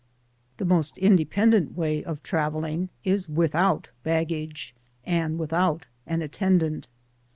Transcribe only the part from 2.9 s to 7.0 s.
is with^ out baggage, and without an attendant.